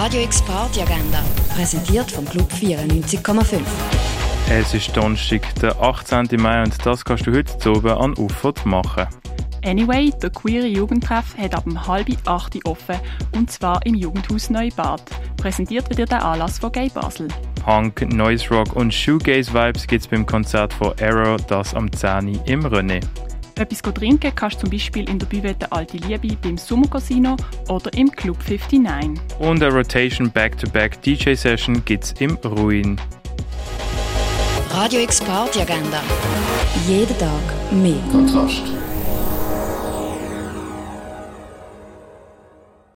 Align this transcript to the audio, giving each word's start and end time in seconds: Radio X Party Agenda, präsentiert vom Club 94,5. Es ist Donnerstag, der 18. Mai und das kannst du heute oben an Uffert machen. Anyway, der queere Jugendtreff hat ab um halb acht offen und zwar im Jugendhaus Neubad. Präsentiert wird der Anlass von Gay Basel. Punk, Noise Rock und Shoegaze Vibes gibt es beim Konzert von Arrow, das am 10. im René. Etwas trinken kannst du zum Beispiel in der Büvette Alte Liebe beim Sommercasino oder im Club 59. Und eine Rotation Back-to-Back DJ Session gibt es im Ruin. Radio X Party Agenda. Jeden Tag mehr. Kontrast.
Radio 0.00 0.22
X 0.22 0.40
Party 0.42 0.80
Agenda, 0.80 1.24
präsentiert 1.56 2.08
vom 2.08 2.24
Club 2.24 2.48
94,5. 2.52 3.60
Es 4.48 4.72
ist 4.72 4.96
Donnerstag, 4.96 5.42
der 5.56 5.76
18. 5.82 6.28
Mai 6.40 6.62
und 6.62 6.86
das 6.86 7.04
kannst 7.04 7.26
du 7.26 7.34
heute 7.34 7.72
oben 7.72 7.90
an 7.90 8.14
Uffert 8.14 8.64
machen. 8.64 9.08
Anyway, 9.64 10.12
der 10.22 10.30
queere 10.30 10.68
Jugendtreff 10.68 11.36
hat 11.36 11.52
ab 11.52 11.64
um 11.66 11.84
halb 11.84 12.06
acht 12.26 12.56
offen 12.64 12.94
und 13.32 13.50
zwar 13.50 13.84
im 13.86 13.94
Jugendhaus 13.94 14.50
Neubad. 14.50 15.02
Präsentiert 15.36 15.98
wird 15.98 16.12
der 16.12 16.24
Anlass 16.24 16.60
von 16.60 16.70
Gay 16.70 16.88
Basel. 16.90 17.26
Punk, 17.64 18.02
Noise 18.12 18.50
Rock 18.50 18.76
und 18.76 18.94
Shoegaze 18.94 19.52
Vibes 19.52 19.88
gibt 19.88 20.02
es 20.02 20.08
beim 20.08 20.24
Konzert 20.24 20.72
von 20.74 20.94
Arrow, 21.02 21.44
das 21.48 21.74
am 21.74 21.90
10. 21.90 22.38
im 22.46 22.64
René. 22.64 23.00
Etwas 23.58 23.82
trinken 23.82 24.32
kannst 24.36 24.58
du 24.58 24.60
zum 24.60 24.70
Beispiel 24.70 25.08
in 25.08 25.18
der 25.18 25.26
Büvette 25.26 25.70
Alte 25.72 25.96
Liebe 25.96 26.36
beim 26.40 26.56
Sommercasino 26.56 27.36
oder 27.68 27.92
im 27.94 28.08
Club 28.10 28.38
59. 28.48 29.20
Und 29.40 29.62
eine 29.62 29.74
Rotation 29.74 30.30
Back-to-Back 30.30 31.02
DJ 31.02 31.34
Session 31.34 31.84
gibt 31.84 32.04
es 32.04 32.12
im 32.20 32.36
Ruin. 32.44 33.00
Radio 34.70 35.00
X 35.00 35.20
Party 35.20 35.60
Agenda. 35.60 36.00
Jeden 36.86 37.18
Tag 37.18 37.72
mehr. 37.72 37.96
Kontrast. 38.12 38.77